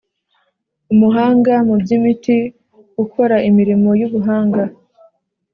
[0.93, 2.35] Umuhanga mu by imiti
[3.03, 4.63] ukora imirimo y ubuhanga